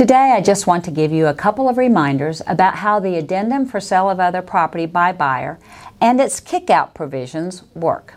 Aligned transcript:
Today, 0.00 0.32
I 0.34 0.40
just 0.40 0.66
want 0.66 0.82
to 0.86 0.90
give 0.90 1.12
you 1.12 1.26
a 1.26 1.34
couple 1.34 1.68
of 1.68 1.76
reminders 1.76 2.40
about 2.46 2.76
how 2.76 3.00
the 3.00 3.16
addendum 3.16 3.66
for 3.66 3.80
sale 3.80 4.08
of 4.08 4.18
other 4.18 4.40
property 4.40 4.86
by 4.86 5.12
buyer 5.12 5.58
and 6.00 6.18
its 6.18 6.40
kickout 6.40 6.94
provisions 6.94 7.64
work. 7.74 8.14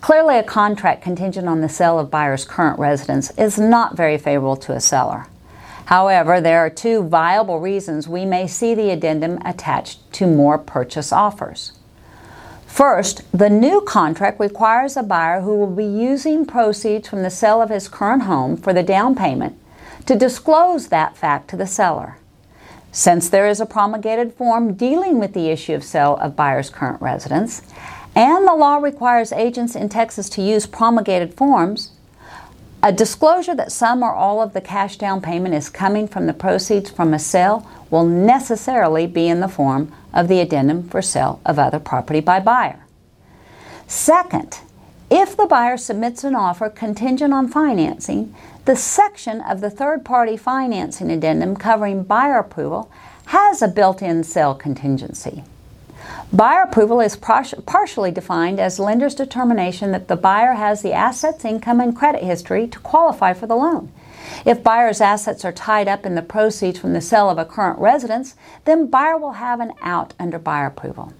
Clearly, 0.00 0.38
a 0.38 0.44
contract 0.44 1.02
contingent 1.02 1.48
on 1.48 1.60
the 1.60 1.68
sale 1.68 1.98
of 1.98 2.08
buyer's 2.08 2.44
current 2.44 2.78
residence 2.78 3.36
is 3.36 3.58
not 3.58 3.96
very 3.96 4.16
favorable 4.16 4.54
to 4.58 4.74
a 4.74 4.80
seller. 4.80 5.26
However, 5.86 6.40
there 6.40 6.60
are 6.60 6.70
two 6.70 7.02
viable 7.02 7.58
reasons 7.58 8.06
we 8.06 8.24
may 8.24 8.46
see 8.46 8.72
the 8.72 8.90
addendum 8.90 9.40
attached 9.44 10.12
to 10.12 10.28
more 10.28 10.56
purchase 10.56 11.10
offers. 11.10 11.72
First, 12.64 13.22
the 13.36 13.50
new 13.50 13.80
contract 13.80 14.38
requires 14.38 14.96
a 14.96 15.02
buyer 15.02 15.40
who 15.40 15.56
will 15.56 15.66
be 15.66 15.84
using 15.84 16.46
proceeds 16.46 17.08
from 17.08 17.24
the 17.24 17.30
sale 17.30 17.60
of 17.60 17.70
his 17.70 17.88
current 17.88 18.22
home 18.22 18.56
for 18.56 18.72
the 18.72 18.84
down 18.84 19.16
payment 19.16 19.58
to 20.06 20.16
disclose 20.16 20.88
that 20.88 21.16
fact 21.16 21.48
to 21.50 21.56
the 21.56 21.66
seller. 21.66 22.16
Since 22.92 23.28
there 23.28 23.46
is 23.46 23.60
a 23.60 23.66
promulgated 23.66 24.32
form 24.32 24.74
dealing 24.74 25.18
with 25.18 25.34
the 25.34 25.50
issue 25.50 25.74
of 25.74 25.84
sale 25.84 26.16
of 26.16 26.34
buyer's 26.34 26.70
current 26.70 27.02
residence, 27.02 27.62
and 28.14 28.48
the 28.48 28.54
law 28.54 28.78
requires 28.78 29.32
agents 29.32 29.76
in 29.76 29.90
Texas 29.90 30.30
to 30.30 30.42
use 30.42 30.64
promulgated 30.66 31.34
forms, 31.34 31.90
a 32.82 32.92
disclosure 32.92 33.54
that 33.54 33.72
some 33.72 34.02
or 34.02 34.14
all 34.14 34.40
of 34.40 34.52
the 34.52 34.60
cash 34.60 34.96
down 34.96 35.20
payment 35.20 35.54
is 35.54 35.68
coming 35.68 36.08
from 36.08 36.26
the 36.26 36.32
proceeds 36.32 36.88
from 36.88 37.12
a 37.12 37.18
sale 37.18 37.68
will 37.90 38.06
necessarily 38.06 39.06
be 39.06 39.28
in 39.28 39.40
the 39.40 39.48
form 39.48 39.92
of 40.14 40.28
the 40.28 40.40
addendum 40.40 40.88
for 40.88 41.02
sale 41.02 41.40
of 41.44 41.58
other 41.58 41.78
property 41.78 42.20
by 42.20 42.40
buyer. 42.40 42.84
Second, 43.86 44.60
if 45.10 45.36
the 45.36 45.46
buyer 45.46 45.76
submits 45.76 46.24
an 46.24 46.34
offer 46.34 46.68
contingent 46.68 47.32
on 47.32 47.48
financing, 47.48 48.34
the 48.64 48.76
section 48.76 49.40
of 49.40 49.60
the 49.60 49.70
third 49.70 50.04
party 50.04 50.36
financing 50.36 51.10
addendum 51.10 51.56
covering 51.56 52.02
buyer 52.02 52.38
approval 52.38 52.90
has 53.26 53.62
a 53.62 53.68
built 53.68 54.02
in 54.02 54.24
sale 54.24 54.54
contingency. 54.54 55.44
Buyer 56.32 56.62
approval 56.62 57.00
is 57.00 57.16
partially 57.16 58.10
defined 58.10 58.58
as 58.58 58.80
lender's 58.80 59.14
determination 59.14 59.92
that 59.92 60.08
the 60.08 60.16
buyer 60.16 60.54
has 60.54 60.82
the 60.82 60.92
assets, 60.92 61.44
income, 61.44 61.80
and 61.80 61.96
credit 61.96 62.22
history 62.22 62.66
to 62.66 62.78
qualify 62.80 63.32
for 63.32 63.46
the 63.46 63.56
loan. 63.56 63.92
If 64.44 64.62
buyer's 64.62 65.00
assets 65.00 65.44
are 65.44 65.52
tied 65.52 65.86
up 65.86 66.04
in 66.04 66.16
the 66.16 66.22
proceeds 66.22 66.80
from 66.80 66.92
the 66.94 67.00
sale 67.00 67.30
of 67.30 67.38
a 67.38 67.44
current 67.44 67.78
residence, 67.78 68.34
then 68.64 68.88
buyer 68.88 69.16
will 69.16 69.32
have 69.32 69.60
an 69.60 69.72
out 69.80 70.14
under 70.18 70.38
buyer 70.38 70.66
approval. 70.66 71.12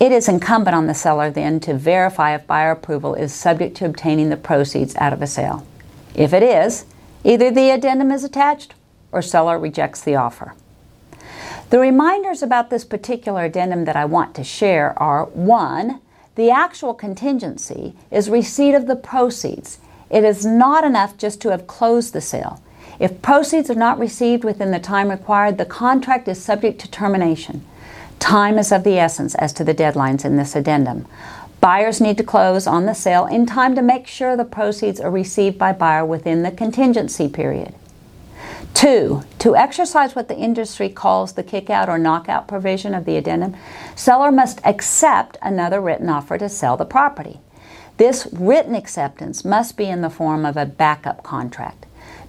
It 0.00 0.10
is 0.10 0.28
incumbent 0.28 0.74
on 0.74 0.86
the 0.86 0.94
seller 0.94 1.30
then 1.30 1.60
to 1.60 1.74
verify 1.74 2.34
if 2.34 2.46
buyer 2.46 2.72
approval 2.72 3.14
is 3.14 3.32
subject 3.32 3.76
to 3.76 3.86
obtaining 3.86 4.28
the 4.28 4.36
proceeds 4.36 4.96
out 4.96 5.12
of 5.12 5.22
a 5.22 5.26
sale. 5.26 5.64
If 6.14 6.32
it 6.32 6.42
is, 6.42 6.84
either 7.22 7.50
the 7.50 7.70
addendum 7.70 8.10
is 8.10 8.24
attached 8.24 8.74
or 9.12 9.22
seller 9.22 9.58
rejects 9.58 10.02
the 10.02 10.16
offer. 10.16 10.54
The 11.70 11.78
reminders 11.78 12.42
about 12.42 12.70
this 12.70 12.84
particular 12.84 13.44
addendum 13.44 13.84
that 13.84 13.96
I 13.96 14.04
want 14.04 14.34
to 14.34 14.44
share 14.44 14.98
are 15.00 15.26
1. 15.26 16.00
The 16.34 16.50
actual 16.50 16.94
contingency 16.94 17.94
is 18.10 18.28
receipt 18.28 18.74
of 18.74 18.86
the 18.86 18.96
proceeds. 18.96 19.78
It 20.10 20.24
is 20.24 20.44
not 20.44 20.84
enough 20.84 21.16
just 21.16 21.40
to 21.42 21.50
have 21.50 21.68
closed 21.68 22.12
the 22.12 22.20
sale. 22.20 22.60
If 22.98 23.22
proceeds 23.22 23.70
are 23.70 23.74
not 23.74 23.98
received 23.98 24.44
within 24.44 24.72
the 24.72 24.78
time 24.78 25.10
required, 25.10 25.56
the 25.58 25.64
contract 25.64 26.28
is 26.28 26.42
subject 26.42 26.80
to 26.80 26.90
termination. 26.90 27.64
Time 28.24 28.56
is 28.56 28.72
of 28.72 28.84
the 28.84 28.98
essence 28.98 29.34
as 29.34 29.52
to 29.52 29.64
the 29.64 29.74
deadlines 29.74 30.24
in 30.24 30.38
this 30.38 30.56
addendum. 30.56 31.06
Buyers 31.60 32.00
need 32.00 32.16
to 32.16 32.24
close 32.24 32.66
on 32.66 32.86
the 32.86 32.94
sale 32.94 33.26
in 33.26 33.44
time 33.44 33.74
to 33.74 33.82
make 33.82 34.06
sure 34.06 34.34
the 34.34 34.46
proceeds 34.46 34.98
are 34.98 35.10
received 35.10 35.58
by 35.58 35.74
buyer 35.74 36.06
within 36.06 36.42
the 36.42 36.50
contingency 36.50 37.28
period. 37.28 37.74
Two, 38.72 39.24
to 39.40 39.54
exercise 39.54 40.16
what 40.16 40.28
the 40.28 40.38
industry 40.38 40.88
calls 40.88 41.34
the 41.34 41.42
kickout 41.42 41.90
or 41.90 41.98
knockout 41.98 42.48
provision 42.48 42.94
of 42.94 43.04
the 43.04 43.18
addendum, 43.18 43.54
seller 43.94 44.32
must 44.32 44.58
accept 44.64 45.36
another 45.42 45.78
written 45.78 46.08
offer 46.08 46.38
to 46.38 46.48
sell 46.48 46.78
the 46.78 46.86
property. 46.86 47.40
This 47.98 48.26
written 48.32 48.74
acceptance 48.74 49.44
must 49.44 49.76
be 49.76 49.84
in 49.84 50.00
the 50.00 50.08
form 50.08 50.46
of 50.46 50.56
a 50.56 50.64
backup 50.64 51.22
contract. 51.22 51.84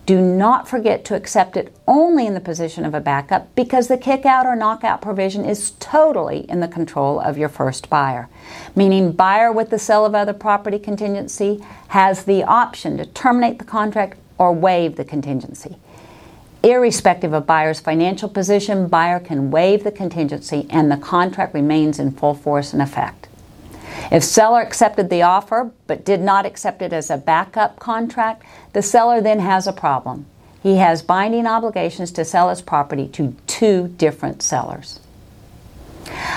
Do 0.05 0.21
not 0.21 0.67
forget 0.67 1.03
to 1.05 1.16
accept 1.16 1.57
it 1.57 1.75
only 1.88 2.27
in 2.27 2.35
the 2.35 2.39
position 2.39 2.85
of 2.85 2.93
a 2.93 2.99
backup 2.99 3.53
because 3.55 3.88
the 3.88 3.97
kickout 3.97 4.45
or 4.45 4.55
knockout 4.55 5.01
provision 5.01 5.43
is 5.45 5.71
totally 5.79 6.41
in 6.49 6.59
the 6.59 6.67
control 6.67 7.19
of 7.19 7.39
your 7.39 7.49
first 7.49 7.89
buyer. 7.89 8.29
Meaning, 8.75 9.13
buyer 9.13 9.51
with 9.51 9.71
the 9.71 9.79
sale 9.79 10.05
of 10.05 10.13
other 10.13 10.33
property 10.33 10.77
contingency 10.77 11.63
has 11.88 12.25
the 12.25 12.43
option 12.43 12.97
to 12.97 13.05
terminate 13.07 13.57
the 13.57 13.66
contract 13.66 14.19
or 14.38 14.53
waive 14.53 14.95
the 14.95 15.05
contingency. 15.05 15.77
Irrespective 16.61 17.33
of 17.33 17.47
buyer's 17.47 17.79
financial 17.79 18.29
position, 18.29 18.87
buyer 18.87 19.19
can 19.19 19.49
waive 19.49 19.83
the 19.83 19.91
contingency 19.91 20.67
and 20.69 20.91
the 20.91 20.97
contract 20.97 21.55
remains 21.55 21.97
in 21.97 22.11
full 22.11 22.35
force 22.35 22.73
and 22.73 22.81
effect. 22.81 23.27
If 24.11 24.23
seller 24.23 24.61
accepted 24.61 25.09
the 25.09 25.21
offer 25.23 25.71
but 25.88 26.05
did 26.05 26.21
not 26.21 26.45
accept 26.45 26.81
it 26.81 26.93
as 26.93 27.09
a 27.09 27.17
backup 27.17 27.79
contract, 27.79 28.43
the 28.73 28.81
seller 28.81 29.21
then 29.21 29.39
has 29.39 29.67
a 29.67 29.73
problem. 29.73 30.25
He 30.61 30.77
has 30.77 31.01
binding 31.01 31.45
obligations 31.45 32.11
to 32.13 32.25
sell 32.25 32.49
his 32.49 32.61
property 32.61 33.07
to 33.09 33.35
two 33.47 33.89
different 33.97 34.41
sellers. 34.41 34.99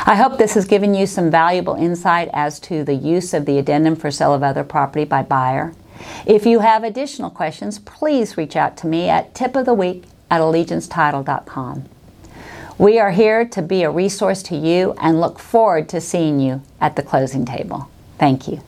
I 0.06 0.14
hope 0.14 0.38
this 0.38 0.54
has 0.54 0.64
given 0.64 0.94
you 0.94 1.06
some 1.06 1.30
valuable 1.30 1.74
insight 1.74 2.28
as 2.32 2.58
to 2.60 2.84
the 2.84 2.94
use 2.94 3.34
of 3.34 3.46
the 3.46 3.58
addendum 3.58 3.96
for 3.96 4.10
sale 4.10 4.34
of 4.34 4.42
other 4.42 4.64
property 4.64 5.04
by 5.04 5.22
buyer. 5.22 5.74
If 6.26 6.46
you 6.46 6.60
have 6.60 6.84
additional 6.84 7.30
questions, 7.30 7.78
please 7.78 8.36
reach 8.36 8.56
out 8.56 8.76
to 8.78 8.86
me 8.86 9.08
at 9.08 9.34
tip 9.34 9.56
of 9.56 9.66
the 9.66 9.74
week 9.74 10.04
at 10.30 10.40
allegiancetitle.com. 10.40 11.84
We 12.78 13.00
are 13.00 13.10
here 13.10 13.44
to 13.44 13.60
be 13.60 13.82
a 13.82 13.90
resource 13.90 14.40
to 14.44 14.56
you 14.56 14.94
and 15.00 15.20
look 15.20 15.40
forward 15.40 15.88
to 15.88 16.00
seeing 16.00 16.38
you 16.38 16.62
at 16.80 16.94
the 16.94 17.02
closing 17.02 17.44
table. 17.44 17.90
Thank 18.20 18.46
you. 18.46 18.60